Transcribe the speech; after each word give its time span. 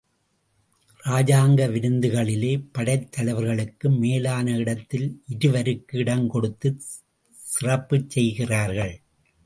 ராஜாங்க 1.03 1.67
விருந்துகளிலே, 1.73 2.63
படைத் 2.71 3.11
தலைவர்களுக்கும், 3.11 3.97
மேலான 3.97 4.57
இடத்தில் 4.57 5.23
இவருக்கு 5.39 5.97
இடங்கொடுத்துச் 5.99 6.81
சிறப்புச் 7.45 8.09
செய்கிறார்கள். 8.09 9.01